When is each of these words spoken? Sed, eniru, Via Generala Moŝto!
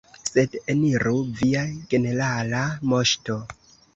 Sed, 0.27 0.53
eniru, 0.73 1.11
Via 1.41 1.61
Generala 1.93 2.65
Moŝto! 2.95 3.39